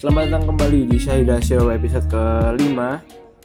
[0.00, 2.72] Selamat datang kembali di Syahida Show episode ke-5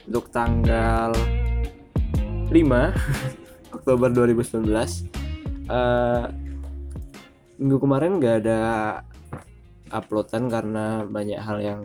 [0.07, 2.47] Untuk tanggal 5
[3.75, 4.63] Oktober 2019
[5.67, 6.31] uh,
[7.59, 8.59] Minggu kemarin gak ada
[9.91, 11.81] uploadan karena banyak hal yang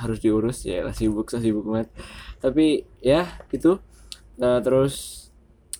[0.00, 1.92] harus diurus ya sibuk sibuk banget.
[2.40, 3.76] Tapi ya itu.
[4.40, 5.28] Uh, terus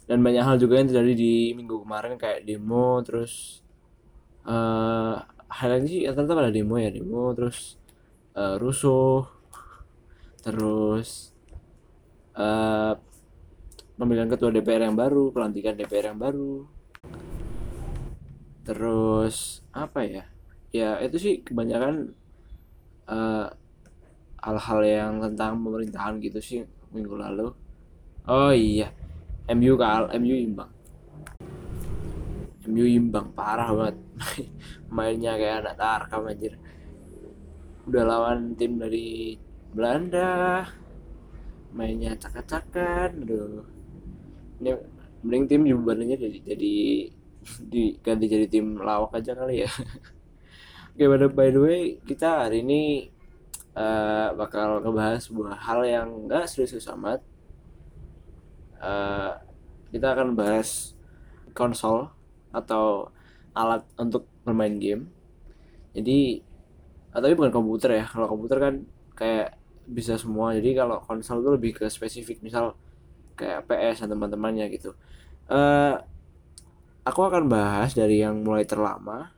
[0.05, 3.65] dan banyak hal juga yang terjadi di minggu kemarin kayak demo terus
[4.45, 7.78] uh, hal ini sih ternyata pada demo ya demo terus
[8.39, 9.27] uh, rusuh.
[10.39, 11.35] Terus
[12.39, 12.95] uh,
[13.99, 16.65] pemilihan ketua DPR yang baru pelantikan DPR yang baru.
[18.63, 20.25] Terus apa ya?
[20.71, 22.15] Ya itu sih kebanyakan
[23.09, 23.57] hal
[24.39, 26.61] hal-hal yang tentang pemerintahan gitu sih
[26.95, 27.51] minggu lalu.
[28.29, 28.93] Oh iya
[29.51, 30.71] MU kal MU imbang.
[32.69, 33.97] MU imbang parah banget.
[34.95, 36.55] Mainnya kayak anak tarkam anjir
[37.89, 39.41] udah lawan tim dari
[39.73, 40.65] Belanda.
[41.73, 43.65] Mainnya cakar-cakar aduh.
[44.61, 44.77] Ini
[45.25, 46.75] mending tim dibubarinnya jadi jadi
[47.65, 49.71] diganti jadi tim lawak aja kali ya.
[50.93, 53.09] Oke pada by the way kita hari ini
[53.73, 57.25] uh, bakal ngebahas sebuah hal yang enggak serius amat.
[58.79, 59.33] Uh,
[59.89, 60.93] kita akan bahas
[61.57, 62.13] konsol
[62.53, 63.09] atau
[63.57, 65.09] alat untuk bermain game.
[65.97, 66.48] Jadi
[67.15, 68.05] uh, tapi bukan komputer ya.
[68.07, 68.75] Kalau komputer kan
[69.15, 69.57] kayak
[69.89, 70.53] bisa semua.
[70.57, 72.41] Jadi kalau konsol itu lebih ke spesifik.
[72.45, 72.75] Misal
[73.39, 74.97] kayak PS dan teman-temannya gitu.
[75.49, 75.97] Uh,
[77.07, 79.33] aku akan bahas dari yang mulai terlama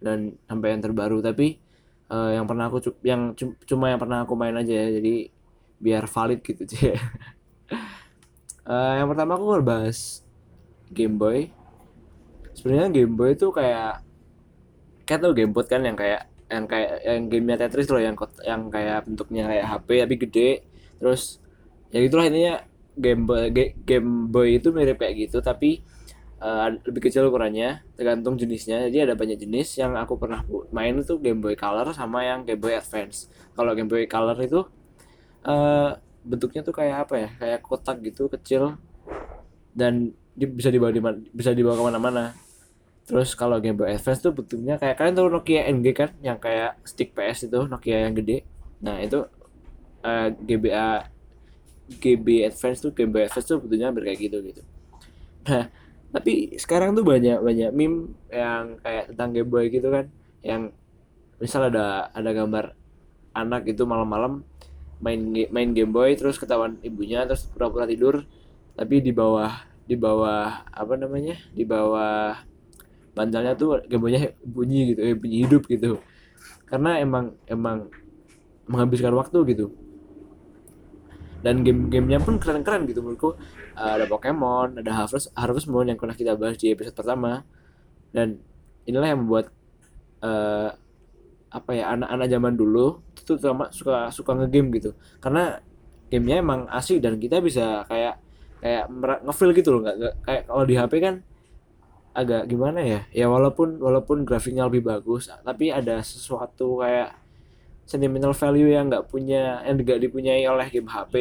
[0.00, 1.18] dan sampai yang terbaru.
[1.20, 1.58] Tapi
[2.12, 3.36] uh, yang pernah aku yang
[3.68, 4.88] cuma yang pernah aku main aja ya.
[5.00, 5.30] Jadi
[5.78, 6.90] biar valid gitu sih
[8.66, 10.26] uh, yang pertama aku ngebahas
[10.92, 11.52] Game Boy.
[12.56, 14.02] Sebenarnya Game Boy itu kayak
[15.04, 18.72] kayak tau Game Boy kan yang kayak yang kayak yang gamenya Tetris loh yang yang
[18.72, 20.50] kayak bentuknya kayak HP tapi gede.
[20.98, 21.22] Terus
[21.92, 22.64] ya itulah intinya
[22.98, 23.52] Game Boy
[23.84, 25.84] Game Boy itu mirip kayak gitu tapi
[26.40, 28.88] uh, lebih kecil ukurannya tergantung jenisnya.
[28.88, 30.42] Jadi ada banyak jenis yang aku pernah
[30.72, 33.28] main itu Game Boy Color sama yang Game Boy Advance.
[33.52, 34.60] Kalau Game Boy Color itu
[35.46, 35.90] uh,
[36.24, 38.76] bentuknya tuh kayak apa ya kayak kotak gitu kecil
[39.72, 41.00] dan bisa dibawa di
[41.34, 42.47] bisa dibawa ke mana-mana
[43.08, 46.12] terus kalau Game Boy Advance tuh bentuknya kayak kalian tahu Nokia NG kan?
[46.20, 48.44] Yang kayak stick PS itu Nokia yang gede.
[48.84, 49.24] Nah itu
[50.04, 51.08] uh, eh, GBA
[51.88, 54.62] GB Advance tuh Game Boy Advance tuh bentuknya hampir kayak gitu gitu.
[55.48, 55.72] Nah
[56.08, 60.12] tapi sekarang tuh banyak banyak meme yang kayak tentang Game Boy gitu kan?
[60.44, 60.76] Yang
[61.40, 62.76] misal ada ada gambar
[63.32, 64.44] anak itu malam-malam
[65.00, 68.28] main main Game Boy terus ketahuan ibunya terus pura-pura tidur
[68.76, 71.40] tapi di bawah di bawah apa namanya?
[71.56, 72.36] Di bawah
[73.18, 75.98] bantalnya tuh gambarnya bunyi gitu eh, bunyi hidup gitu.
[76.70, 77.90] Karena emang emang
[78.70, 79.74] menghabiskan waktu gitu.
[81.42, 83.34] Dan game-gamenya pun keren-keren gitu menurutku.
[83.78, 87.42] Uh, ada Pokemon ada Harvest Harvest Moon yang pernah kita bahas di episode pertama.
[88.14, 88.38] Dan
[88.86, 89.50] inilah yang membuat
[90.22, 90.70] uh,
[91.48, 92.86] apa ya anak-anak zaman dulu
[93.16, 94.94] itu terutama suka suka ngegame gitu.
[95.18, 95.58] Karena
[96.08, 98.20] gamenya emang asik dan kita bisa kayak
[98.60, 98.84] kayak
[99.24, 99.80] ngefeel gitu loh.
[99.86, 99.96] Nggak
[100.26, 101.14] kayak kalau di HP kan
[102.14, 103.00] agak gimana ya?
[103.14, 107.14] Ya walaupun walaupun grafiknya lebih bagus tapi ada sesuatu kayak
[107.88, 111.14] sentimental value yang nggak punya yang nggak dipunyai oleh game HP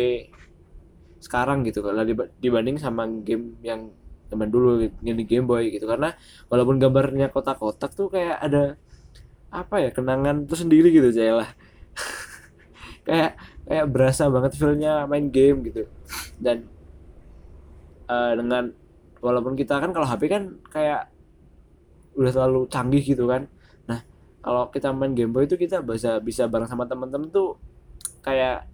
[1.18, 2.06] sekarang gitu kalau
[2.38, 3.90] dibanding sama game yang
[4.28, 5.88] zaman dulu ini Game Boy gitu.
[5.88, 6.14] Karena
[6.52, 8.76] walaupun gambarnya kotak-kotak tuh kayak ada
[9.48, 11.48] apa ya kenangan tuh sendiri gitu lah.
[13.08, 15.88] Kayak kayak berasa banget feelnya main game gitu.
[16.36, 16.68] Dan
[18.12, 18.76] uh, dengan
[19.22, 21.10] walaupun kita kan kalau HP kan kayak
[22.18, 23.46] udah terlalu canggih gitu kan.
[23.86, 24.02] Nah
[24.42, 27.56] kalau kita main Game Boy itu kita bisa bisa bareng sama teman-teman tuh
[28.26, 28.66] kayak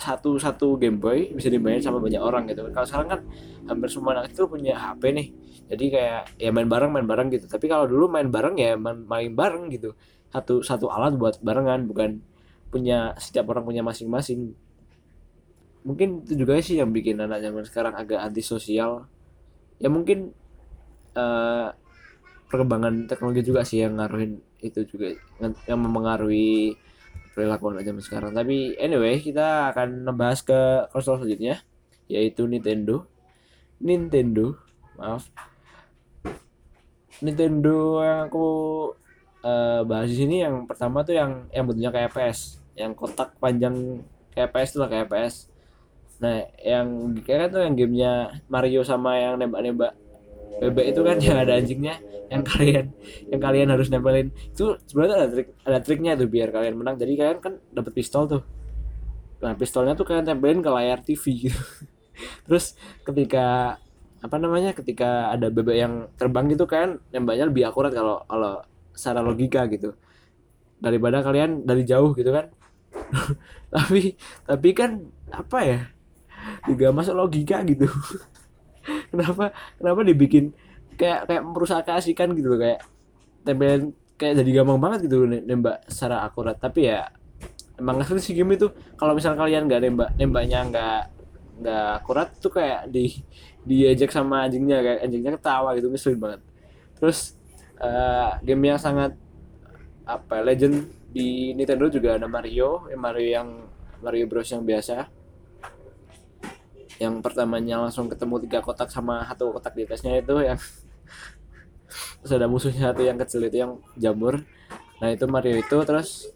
[0.00, 2.64] satu satu Game Boy bisa dimainin sama banyak orang gitu.
[2.72, 3.20] Kalau sekarang kan
[3.68, 5.28] hampir semua anak itu punya HP nih.
[5.70, 7.44] Jadi kayak ya main bareng main bareng gitu.
[7.46, 9.92] Tapi kalau dulu main bareng ya main, main bareng gitu.
[10.32, 12.24] Satu satu alat buat barengan bukan
[12.72, 14.56] punya setiap orang punya masing-masing.
[15.84, 19.04] Mungkin itu juga sih yang bikin anak zaman sekarang agak antisosial
[19.80, 20.36] ya mungkin
[21.16, 21.72] uh,
[22.52, 26.76] perkembangan teknologi juga sih yang ngaruhin itu juga yang mempengaruhi
[27.32, 28.32] perilaku anak zaman sekarang.
[28.36, 31.64] Tapi anyway kita akan membahas ke konsol selanjutnya
[32.10, 33.06] yaitu Nintendo.
[33.80, 34.60] Nintendo
[35.00, 35.32] maaf.
[37.24, 38.46] Nintendo yang aku
[39.44, 44.04] uh, bahas di sini yang pertama tuh yang yang bentuknya kayak PS yang kotak panjang
[44.32, 45.49] kayak PS tuh lah kayak PS
[46.20, 48.12] Nah, yang kayak tuh yang gamenya
[48.52, 49.96] Mario sama yang nembak-nembak
[50.60, 51.96] bebek itu kan yang ada anjingnya
[52.28, 52.86] yang kalian
[53.32, 54.28] yang kalian harus nempelin.
[54.52, 57.00] Itu sebenarnya ada trik ada triknya tuh biar kalian menang.
[57.00, 58.42] Jadi kalian kan dapat pistol tuh.
[59.40, 61.60] Nah pistolnya tuh kalian tempelin ke layar TV gitu.
[62.46, 63.80] Terus ketika
[64.20, 68.60] apa namanya ketika ada bebek yang terbang gitu kan nembaknya lebih akurat kalau kalau
[68.92, 69.96] secara logika gitu.
[70.78, 72.52] Daripada kalian dari jauh gitu kan.
[73.74, 74.14] Tapi
[74.44, 75.80] tapi kan apa ya
[76.68, 77.86] juga masuk logika gitu.
[79.12, 80.56] Kenapa kenapa dibikin
[80.96, 82.80] kayak kayak merusak keasikan gitu kayak
[83.44, 86.56] tempelin kayak jadi gampang banget gitu nembak secara akurat.
[86.56, 87.12] Tapi ya
[87.76, 91.00] emang ngeselin sih game itu kalau misal kalian nggak nembak nembaknya nggak
[91.60, 93.20] nggak akurat tuh kayak di
[93.68, 96.40] diajak sama anjingnya kayak anjingnya ketawa gitu ngeselin banget.
[96.96, 97.36] Terus
[97.80, 99.12] uh, game yang sangat
[100.08, 103.48] apa legend di Nintendo juga ada Mario Mario yang
[104.00, 105.19] Mario Bros yang biasa
[107.00, 110.60] yang pertamanya langsung ketemu tiga kotak sama satu kotak di atasnya itu yang
[112.20, 114.44] terus ada musuhnya satu yang kecil itu yang jamur.
[115.00, 116.28] Nah itu Mario itu terus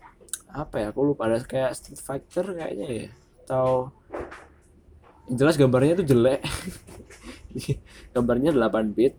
[0.49, 3.08] apa ya aku lupa ada kayak Street Fighter kayaknya ya
[3.44, 3.93] atau
[5.28, 6.40] yang jelas gambarnya itu jelek.
[8.16, 9.14] Gambarnya 8 bit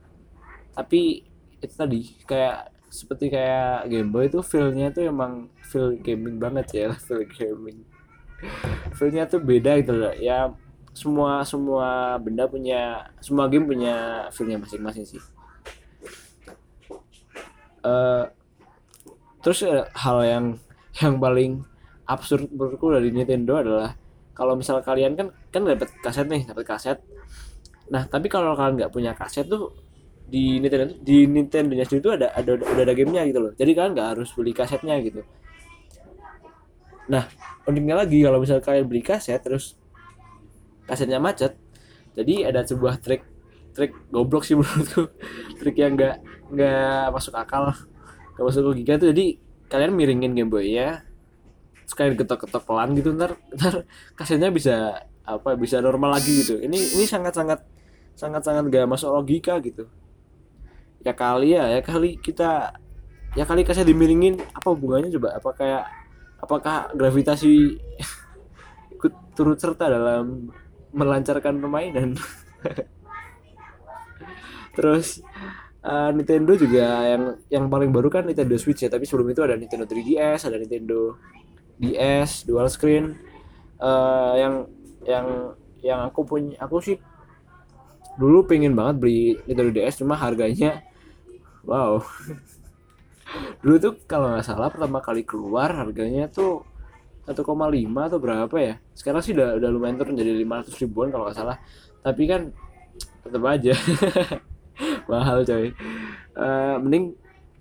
[0.76, 1.24] tapi
[1.64, 6.88] itu tadi kayak seperti kayak Game Boy itu feelnya tuh emang feel gaming banget ya
[7.06, 7.86] feel gaming.
[8.98, 10.52] Feelnya tuh beda gitu loh ya
[10.96, 15.22] semua semua benda punya semua game punya feelnya masing-masing sih.
[17.84, 18.32] Uh,
[19.44, 20.46] terus uh, hal yang
[21.04, 21.68] yang paling
[22.08, 24.00] absurd menurutku dari Nintendo adalah
[24.32, 26.98] kalau misal kalian kan kan dapat kaset nih dapat kaset.
[27.92, 29.76] Nah tapi kalau kalian nggak punya kaset tuh
[30.26, 33.52] di Nintendo di Nintendo nya itu ada ada udah ada gamenya gitu loh.
[33.52, 35.28] Jadi kalian nggak harus beli kasetnya gitu.
[37.12, 37.28] Nah
[37.68, 39.76] uniknya lagi kalau misal kalian beli kaset terus
[40.86, 41.58] kasetnya macet
[42.16, 43.28] jadi ada sebuah trik
[43.76, 45.12] trik goblok sih menurutku.
[45.60, 46.16] Trik yang nggak
[46.56, 47.76] nggak masuk akal
[48.34, 49.12] nggak masuk logika tuh.
[49.12, 49.36] Jadi
[49.68, 51.04] kalian miringin Game Boy ya
[51.86, 53.86] sekalian ketok-ketok pelan gitu ntar ntar
[54.18, 56.58] kasetnya bisa apa bisa normal lagi gitu.
[56.58, 57.60] Ini ini sangat sangat
[58.16, 59.92] sangat sangat gak masuk logika gitu.
[61.04, 62.80] Ya kali ya ya kali kita
[63.36, 65.36] ya kali kaset dimiringin apa hubungannya coba?
[65.38, 65.84] Apa kayak
[66.40, 67.54] apakah gravitasi
[68.96, 70.50] ikut turut serta dalam
[70.96, 72.16] melancarkan permainan.
[74.76, 75.20] Terus
[75.84, 79.60] uh, Nintendo juga yang yang paling baru kan Nintendo Switch ya tapi sebelum itu ada
[79.60, 81.20] Nintendo 3DS ada Nintendo
[81.76, 83.20] DS dual screen.
[83.76, 84.54] Uh, yang
[85.04, 85.28] yang
[85.84, 86.98] yang aku punya aku sih
[88.16, 90.82] dulu pengen banget beli Nintendo DS cuma harganya
[91.68, 92.00] wow.
[93.60, 96.64] Dulu tuh kalau nggak salah pertama kali keluar harganya tuh
[97.26, 97.34] 1,5
[98.06, 98.78] atau berapa ya?
[98.94, 101.58] Sekarang sih udah udah lumayan turun jadi 500 ribuan kalau nggak salah.
[102.06, 102.54] Tapi kan
[103.26, 103.74] tetap aja.
[105.12, 105.74] Mahal coy.
[106.36, 107.16] Uh, mending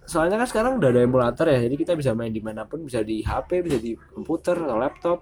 [0.04, 3.00] soalnya kan sekarang udah ada emulator ya jadi kita bisa main di mana pun bisa
[3.00, 5.18] di HP bisa di komputer atau laptop.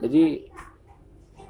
[0.00, 0.48] Jadi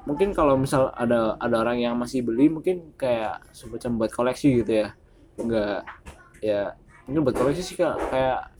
[0.02, 4.72] mungkin kalau misal ada ada orang yang masih beli mungkin kayak semacam buat koleksi gitu
[4.82, 4.88] ya.
[5.38, 5.86] Enggak
[6.42, 6.74] ya
[7.06, 8.50] mungkin buat koleksi sih kayak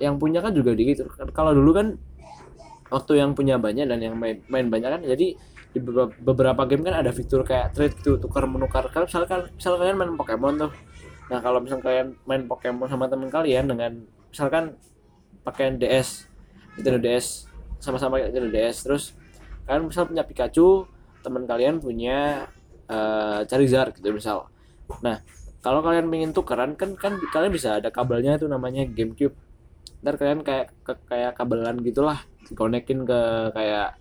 [0.00, 1.04] yang punya kan juga dikit.
[1.36, 1.86] Kalau dulu kan
[2.90, 5.02] waktu yang punya banyak dan yang main main banyak kan.
[5.06, 5.38] Jadi
[5.70, 5.78] di
[6.26, 8.90] beberapa game kan ada fitur kayak trade gitu tukar menukar.
[8.90, 10.72] Kalau misalkan misal kalian main Pokemon tuh.
[11.30, 14.74] Nah kalau misalkan kalian main Pokemon sama teman kalian dengan misalkan
[15.46, 16.26] pakai DS
[16.74, 17.46] Nintendo DS
[17.80, 19.04] sama-sama Nintendo DS terus
[19.64, 20.84] kalian misal punya Pikachu
[21.22, 22.50] teman kalian punya
[22.90, 24.50] uh, Charizard gitu misal.
[25.06, 25.22] Nah
[25.60, 29.36] kalau kalian ingin tukeran kan kan kalian bisa ada kabelnya itu namanya GameCube.
[30.02, 30.72] Ntar kalian kayak
[31.06, 33.20] kayak kabelan gitulah dikonekin ke
[33.54, 33.96] kayak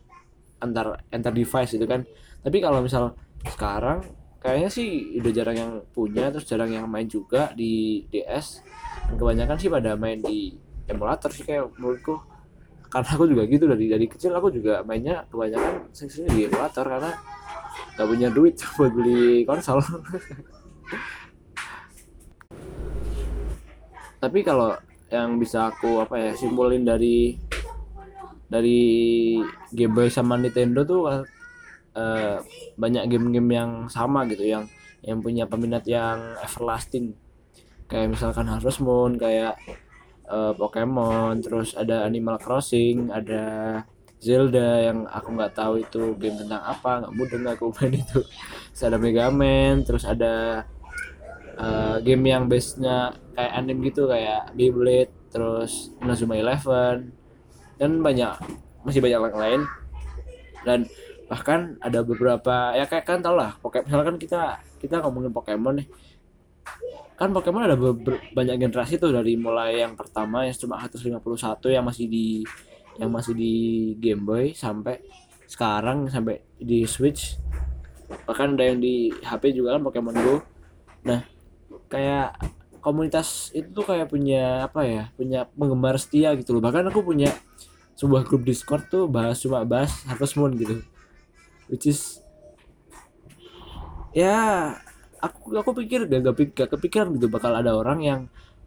[0.60, 2.04] antar antar device itu kan.
[2.44, 3.16] Tapi kalau misal
[3.48, 4.04] sekarang
[4.40, 8.64] kayaknya sih udah jarang yang punya terus jarang yang main juga di DS
[9.12, 10.56] dan kebanyakan sih pada main di
[10.88, 12.20] emulator sih kayak menurutku.
[12.90, 17.14] Karena aku juga gitu dari dari kecil aku juga mainnya kebanyakan sering di emulator karena
[17.94, 19.78] gak punya duit buat beli konsol.
[24.20, 24.76] Tapi kalau
[25.10, 27.34] yang bisa aku apa ya simpulin dari
[28.50, 28.82] dari
[29.72, 32.38] Game Boy sama Nintendo tuh uh,
[32.76, 34.66] banyak game-game yang sama gitu yang
[35.06, 37.16] yang punya peminat yang everlasting.
[37.90, 39.56] Kayak misalkan Harvest Moon kayak
[40.28, 43.44] uh, Pokemon terus ada Animal Crossing ada
[44.20, 48.20] Zelda yang aku nggak tahu itu game tentang apa nggak mudeng aku main itu.
[48.76, 50.66] Terus ada Mega Man terus ada
[51.56, 57.19] uh, game yang base nya kayak anime gitu kayak Beyblade terus Inazuma Eleven
[57.80, 58.36] dan banyak
[58.84, 59.62] masih banyak yang lain.
[60.68, 60.80] Dan
[61.32, 65.88] bahkan ada beberapa ya kayak kan tau lah Pokemon misalkan kita kita ngomongin Pokemon nih.
[67.16, 67.78] Kan Pokemon ada
[68.36, 71.20] banyak generasi tuh dari mulai yang pertama yang cuma 151
[71.72, 72.44] yang masih di
[73.00, 73.54] yang masih di
[73.96, 75.00] Game Boy sampai
[75.48, 77.40] sekarang sampai di Switch.
[78.28, 80.36] Bahkan ada yang di HP juga kan Pokemon Go.
[81.08, 81.24] Nah
[81.88, 82.36] kayak
[82.80, 86.62] komunitas itu tuh kayak punya apa ya punya penggemar setia gitu loh.
[86.64, 87.32] Bahkan aku punya
[88.00, 90.80] sebuah grup Discord tuh bahas cuma bahas Harvest Moon gitu.
[91.68, 92.24] Which is
[94.16, 94.72] ya
[95.20, 98.20] aku aku pikir gak, gak, gak kepikiran gitu bakal ada orang yang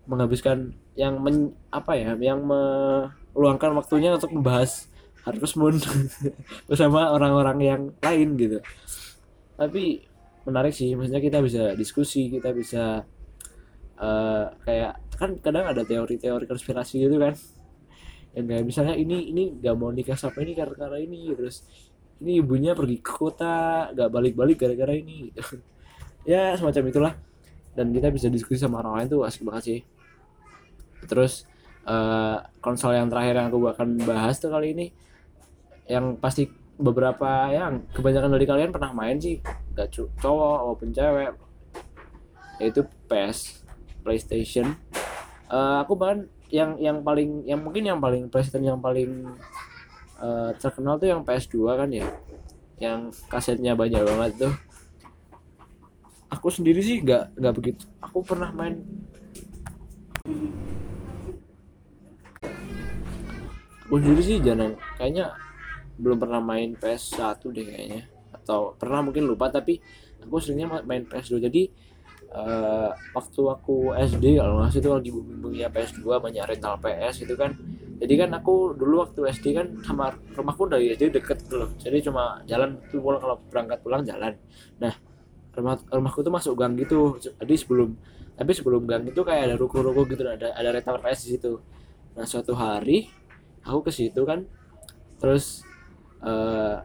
[0.04, 4.92] menghabiskan yang men, apa ya yang meluangkan waktunya untuk membahas
[5.24, 5.80] Harvest Moon
[6.68, 8.60] bersama orang-orang yang lain gitu.
[9.56, 10.04] Tapi
[10.44, 13.00] menarik sih maksudnya kita bisa diskusi kita bisa
[13.96, 17.32] uh, kayak kan kadang ada teori-teori konspirasi gitu kan
[18.32, 21.68] yang kayak misalnya ini ini gak mau nikah sama ini karena karena ini terus
[22.24, 25.30] ini ibunya pergi ke kota gak balik-balik gara-gara ini.
[26.22, 27.14] Ya semacam itulah.
[27.74, 29.80] Dan kita bisa diskusi sama orang lain tuh asik banget sih.
[31.10, 31.50] Terus
[31.82, 34.86] uh, konsol yang terakhir yang aku akan bahas tuh kali ini
[35.90, 36.46] yang pasti
[36.78, 39.42] beberapa yang kebanyakan dari kalian pernah main sih.
[39.74, 41.34] Gak cowok maupun cewek.
[42.62, 43.66] Yaitu PS
[44.06, 44.78] PlayStation
[45.52, 49.28] uh, aku bahkan yang yang paling yang mungkin yang paling PlayStation yang paling
[50.21, 52.09] uh, terkenal tuh yang PS2 kan ya.
[52.80, 54.54] Yang kasetnya banyak banget tuh.
[56.32, 57.85] Aku sendiri sih nggak nggak begitu.
[58.00, 58.80] Aku pernah main.
[63.87, 65.37] Aku sendiri sih jangan kayaknya
[66.00, 68.02] belum pernah main PS1 deh kayaknya.
[68.32, 69.80] Atau pernah mungkin lupa tapi
[70.25, 71.62] aku seringnya main PS2 jadi
[72.32, 77.52] uh, waktu aku SD kalau nggak itu lagi booming PS2 banyak rental PS gitu kan.
[78.02, 81.70] Jadi kan aku dulu waktu SD kan sama rumahku dari SD deket loh.
[81.78, 84.34] Jadi cuma jalan tuh kalau berangkat pulang jalan.
[84.82, 84.92] Nah
[85.54, 87.20] rumah rumahku tuh masuk gang gitu.
[87.20, 87.94] Jadi sebelum
[88.32, 91.52] tapi sebelum gang itu kayak ada ruko-ruko gitu ada ada rental PS di situ.
[92.18, 93.06] Nah suatu hari
[93.62, 94.42] aku ke situ kan
[95.22, 95.62] terus
[96.26, 96.82] uh,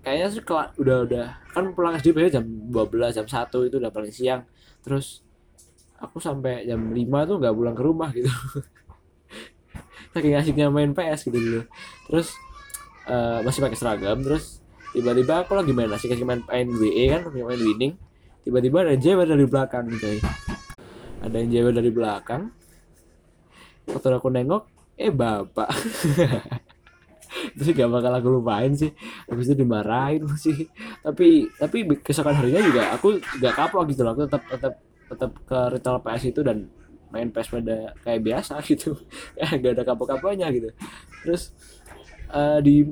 [0.00, 0.42] kayaknya sih
[0.78, 4.46] udah udah kan pulang SD biasanya jam 12 jam 1 itu udah paling siang
[4.80, 5.20] terus
[6.00, 8.30] aku sampai jam 5 tuh nggak pulang ke rumah gitu.
[10.16, 11.62] Saking asiknya main PS gitu dulu.
[12.10, 12.34] Terus
[13.06, 14.58] uh, masih pakai seragam terus
[14.90, 17.94] tiba-tiba aku lagi main asik asik main main WE kan main winning.
[18.40, 20.24] Tiba-tiba ada jewer dari belakang gitu
[21.20, 22.48] ada yang jewer dari belakang.
[23.84, 24.64] Waktu aku nengok
[24.96, 25.68] eh bapak.
[27.56, 28.90] Terus gak bakal aku lupain sih.
[29.28, 30.66] Habis itu dimarahin sih
[31.00, 34.12] tapi tapi keesokan harinya juga aku gak kapok gitu loh.
[34.12, 34.74] Aku tetap tetap
[35.10, 36.68] tetap ke retail PS itu dan
[37.10, 38.94] main PS pada kayak biasa gitu.
[39.34, 40.68] Ya gak ada kapok-kapoknya gitu.
[41.24, 41.56] Terus
[42.30, 42.84] uh, di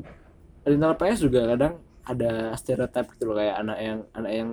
[0.65, 1.75] retail PS juga kadang
[2.09, 4.51] ada stereotip gitu loh kayak anak yang anak yang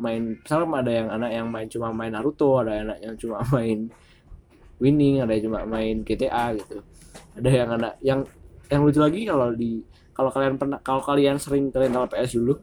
[0.00, 3.88] main misalnya ada yang anak yang main cuma main Naruto ada anak yang cuma main
[4.80, 6.84] winning ada yang cuma main GTA gitu.
[7.36, 8.20] Ada yang anak yang
[8.70, 9.80] yang lucu lagi kalau di
[10.14, 12.60] kalau kalian pernah kalau kalian sering rental PS dulu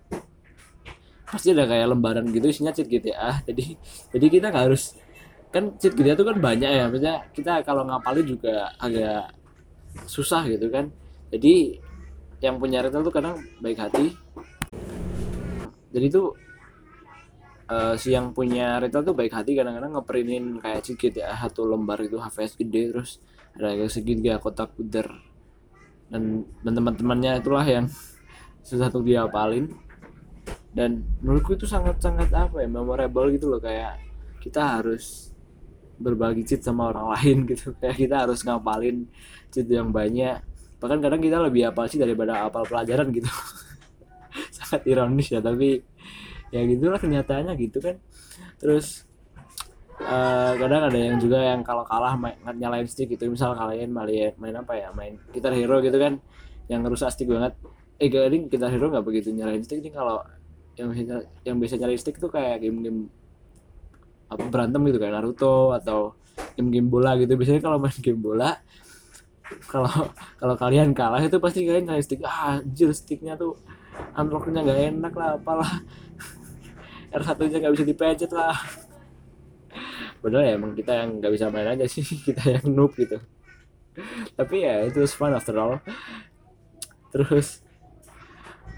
[1.27, 3.75] pasti ada kayak lembaran gitu isinya cheat GTA jadi
[4.15, 4.95] jadi kita nggak harus
[5.51, 6.83] kan cheat GTA itu kan banyak ya.
[6.91, 9.31] Maksudnya kita kalau ngapalin juga agak
[10.05, 10.91] susah gitu kan.
[11.31, 11.79] Jadi
[12.43, 14.13] yang punya rental tuh kadang baik hati.
[15.89, 16.35] Jadi itu
[17.71, 21.33] uh, si yang punya retail tuh baik hati kadang-kadang ngeprintin kayak sedikit ya.
[21.33, 23.11] Satu lembar itu HVS gede terus
[23.57, 25.09] ada kayak segitiga kotak puder
[26.13, 27.89] dan dan teman-temannya itulah yang
[28.67, 29.73] susah untuk dia apalin
[30.77, 33.97] dan menurutku itu sangat-sangat apa ya memorable gitu loh kayak
[34.37, 35.33] kita harus
[35.97, 37.73] berbagi cheat sama orang lain gitu.
[37.81, 39.09] Kayak kita harus ngapalin
[39.49, 40.37] cheat yang banyak.
[40.77, 43.29] Bahkan kadang kita lebih apal sih daripada apal pelajaran gitu.
[44.55, 45.81] Sangat ironis ya tapi
[46.53, 47.97] ya gitulah kenyataannya gitu kan.
[48.61, 49.09] Terus
[50.05, 53.25] uh, kadang ada yang juga yang kalau kalah main, nyalain stick gitu.
[53.25, 56.21] Misal kalian main main apa ya main gitar hero gitu kan
[56.69, 57.57] yang ngerusak stick banget.
[57.97, 60.21] Eh gading gitar hero nggak begitu nyalain stick ini kalau
[60.77, 63.09] yang bisa yang bisa nyalain stick tuh kayak game-game
[64.29, 66.13] apa berantem gitu kayak Naruto atau
[66.53, 67.33] game-game bola gitu.
[67.33, 68.53] Biasanya kalau main game bola
[69.71, 73.55] kalau kalau kalian kalah itu pasti kalian nyalain stick ah anjir sticknya tuh
[74.13, 75.71] unlocknya nggak enak lah apalah.
[77.17, 78.53] R1 nya nggak bisa dipencet lah.
[80.21, 83.17] Padahal ya emang kita yang nggak bisa main aja sih kita yang noob gitu.
[84.37, 85.81] Tapi ya itu fun after all.
[87.09, 87.63] Terus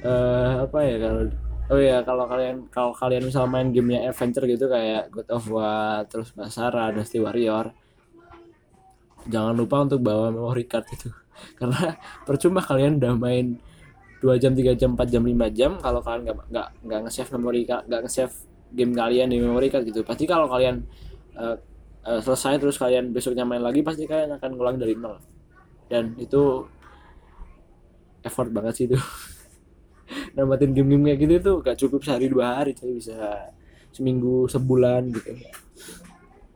[0.06, 4.66] uh, apa ya kalau oh ya kalau kalian kalau kalian misal main gamenya adventure gitu
[4.66, 7.70] kayak God of War terus Basara Dusty Warrior
[9.30, 11.10] jangan lupa untuk bawa memory card itu.
[11.60, 13.60] Karena percuma kalian udah main
[14.20, 17.64] dua jam tiga jam empat jam lima jam kalau kalian nggak nggak nggak nge-save memori
[17.64, 18.36] nggak nge-save
[18.76, 20.04] game kalian di memori card gitu.
[20.04, 20.84] Pasti kalau kalian
[21.40, 21.56] uh,
[22.04, 25.16] uh, selesai terus kalian besoknya main lagi pasti kalian akan ngulang dari nol.
[25.90, 26.68] Dan itu
[28.22, 29.00] effort banget sih itu
[30.40, 33.52] namatin game-game kayak gitu tuh gak cukup sehari dua hari tapi bisa
[33.92, 35.32] seminggu sebulan gitu.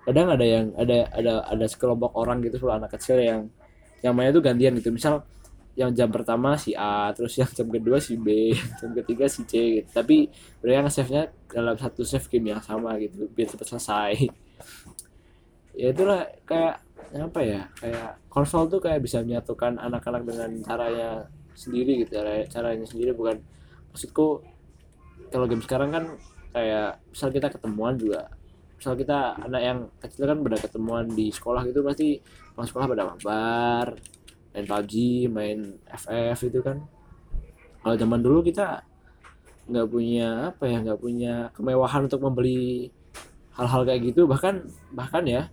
[0.03, 3.47] Kadang ada yang ada ada ada sekelompok orang gitu soal anak kecil yang
[4.03, 4.91] yang mainnya tuh gantian gitu.
[4.91, 5.23] Misal
[5.73, 9.81] yang jam pertama si A terus yang jam kedua si B jam ketiga si C
[9.81, 9.89] gitu.
[9.89, 10.29] tapi
[10.61, 14.13] mereka nge-save nya dalam satu save game yang sama gitu biar cepat selesai.
[15.73, 16.85] Ya itulah kayak
[17.17, 21.25] apa ya kayak konsol tuh kayak bisa menyatukan anak-anak dengan caranya
[21.57, 23.41] sendiri gitu cara caranya sendiri bukan
[23.93, 24.41] maksudku
[25.29, 26.05] kalau game sekarang kan
[26.53, 28.29] kayak misal kita ketemuan juga
[28.77, 32.19] misal kita anak yang kecil kan pada ketemuan di sekolah gitu pasti
[32.51, 33.95] pas sekolah pada mabar
[34.53, 34.93] main PUBG
[35.33, 35.59] main
[35.89, 36.77] FF itu kan.
[37.81, 38.85] Kalau zaman dulu kita
[39.71, 42.91] nggak punya apa ya nggak punya kemewahan untuk membeli
[43.55, 45.47] hal-hal kayak gitu bahkan bahkan ya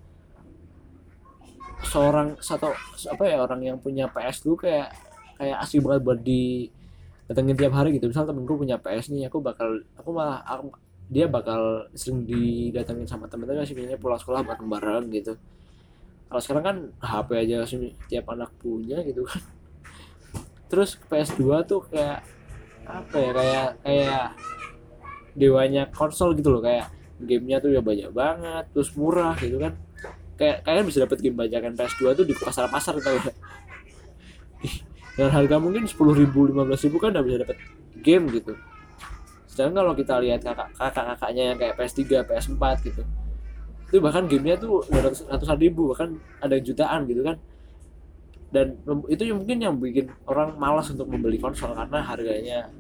[1.87, 2.75] seorang satu
[3.07, 4.91] apa ya orang yang punya PS dulu kayak
[5.39, 6.67] kayak asli banget buat di
[7.31, 8.11] datengin tiap hari gitu.
[8.11, 10.75] Misal temenku punya PS nih aku bakal aku malah aku,
[11.07, 15.39] dia bakal sering didatengin sama temen-temen sih pulang sekolah bareng-bareng gitu.
[16.27, 17.63] Kalau sekarang kan HP aja
[18.11, 19.39] tiap anak punya gitu kan.
[20.67, 22.27] Terus PS2 tuh kayak
[22.91, 24.25] apa ya kayak kayak
[25.39, 26.63] dewanya konsol gitu loh.
[26.63, 26.91] Kayak
[27.23, 29.79] gamenya tuh ya banyak banget terus murah gitu kan.
[30.35, 33.31] Kayak kalian bisa dapat game bajakan PS2 tuh di pasar-pasar tau ya
[35.21, 37.61] dengan harga mungkin sepuluh ribu lima belas ribu kan udah bisa dapat
[38.01, 38.57] game gitu.
[39.45, 43.03] Sedangkan kalau kita lihat kakak kakak kakaknya yang kayak PS3 PS4 gitu.
[43.93, 47.37] Itu bahkan gamenya tuh ratus, ratusan ribu bahkan ada jutaan gitu kan.
[48.49, 48.81] Dan
[49.13, 52.73] itu yang mungkin yang bikin orang malas untuk membeli konsol karena harganya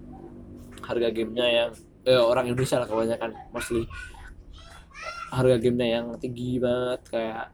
[0.80, 1.68] harga gamenya yang
[2.08, 3.84] eh, orang Indonesia lah kebanyakan mostly.
[5.28, 7.52] Harga gamenya yang tinggi banget kayak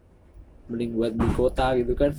[0.71, 2.15] mending buat di kota gitu kan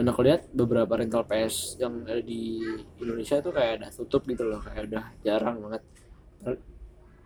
[0.00, 2.56] dan aku lihat beberapa rental PS yang ada di
[3.04, 5.84] Indonesia itu kayak udah tutup gitu loh kayak udah jarang banget.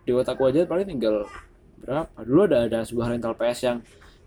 [0.03, 1.23] Di kotaku aja paling tinggal
[1.79, 2.11] berapa?
[2.19, 3.77] Dulu ada ada sebuah rental PS yang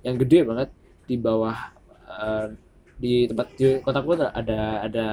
[0.01, 0.73] yang gede banget
[1.05, 1.77] di bawah
[2.09, 2.49] uh,
[2.97, 5.07] di tempat di kotaku ada ada ada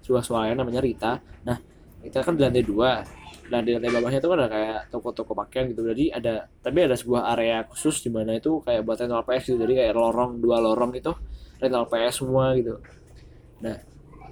[0.00, 1.20] sebuah swalayan namanya Rita.
[1.44, 1.60] Nah
[2.08, 3.04] kita kan di lantai dua.
[3.48, 5.80] Dan di lantai bawahnya itu kan ada kayak toko-toko pakaian gitu.
[5.84, 9.58] Jadi ada tapi ada sebuah area khusus di mana itu kayak buat rental PS gitu.
[9.64, 11.12] Jadi kayak lorong dua lorong itu
[11.60, 12.76] rental PS semua gitu.
[13.64, 13.76] Nah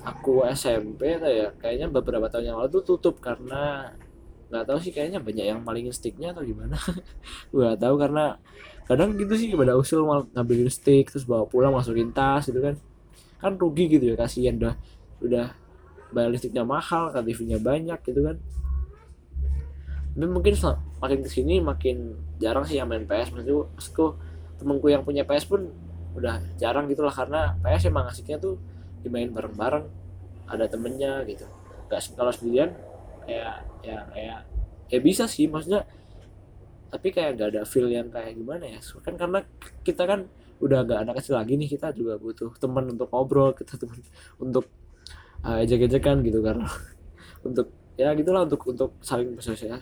[0.06, 3.90] aku SMP ya kayaknya beberapa tahun yang lalu tuh tutup karena
[4.46, 6.78] nggak tahu sih kayaknya banyak yang malingin sticknya atau gimana.
[7.54, 8.24] Nggak tahu karena
[8.86, 12.78] kadang gitu sih pada usul mal ngambilin stick terus bawa pulang masukin tas gitu kan.
[13.42, 14.74] Kan rugi gitu ya kasihan udah
[15.18, 15.46] udah
[16.14, 18.36] bayar listriknya mahal kan TV-nya banyak gitu kan.
[20.16, 20.56] Tapi mungkin
[20.96, 24.16] makin ke sini makin jarang sih yang main PS maksudku,
[24.56, 25.68] temenku yang punya PS pun
[26.16, 28.56] udah jarang gitu lah karena PS emang asiknya tuh
[29.04, 29.84] dimain bareng-bareng
[30.48, 31.44] ada temennya gitu.
[31.92, 32.72] Gak kalau sendirian
[33.28, 34.38] kayak ya kayak
[34.88, 35.84] ya bisa sih maksudnya
[36.88, 38.80] tapi kayak gak ada feel yang kayak gimana ya.
[39.04, 39.44] Kan karena
[39.84, 40.24] kita kan
[40.64, 44.00] udah gak anak kecil lagi nih kita juga butuh teman untuk ngobrol kita teman
[44.40, 44.64] untuk
[45.44, 46.64] uh, ejek-ejekan gitu karena
[47.48, 49.36] untuk ya gitulah untuk untuk saling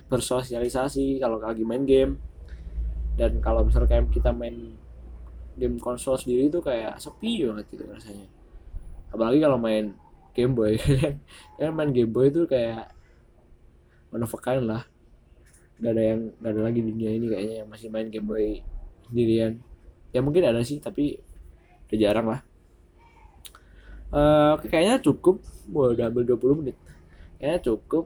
[0.06, 2.18] bersosialisasi kalau lagi main game.
[3.14, 4.74] Dan kalau misalnya kayak kita main
[5.54, 8.26] game konsol sendiri itu kayak sepi banget gitu rasanya.
[9.14, 9.94] Apalagi kalau main
[10.34, 10.74] Game Boy.
[11.58, 12.90] Kan main Game Boy itu kayak
[14.10, 14.26] one
[14.66, 14.82] lah.
[15.78, 18.58] Gak ada yang gak ada lagi di dunia ini kayaknya yang masih main Game Boy
[19.06, 19.62] sendirian.
[20.10, 21.22] Ya mungkin ada sih tapi
[21.86, 22.42] udah jarang lah
[24.14, 25.42] uh, kayaknya cukup.
[25.74, 26.77] Wah, udah ambil 20 menit.
[27.42, 28.05] Kayaknya cukup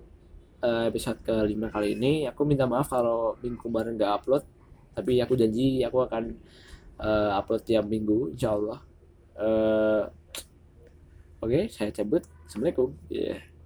[0.64, 2.24] uh, episode ke 5 kali ini.
[2.32, 4.42] Aku minta maaf kalau minggu kemarin gak upload
[4.98, 6.34] tapi aku janji aku akan
[6.98, 8.82] uh, upload tiap minggu insyaallah
[9.38, 10.02] uh,
[11.38, 12.26] oke okay, saya cabut.
[12.50, 12.98] Assalamualaikum.
[13.06, 13.57] Yeah.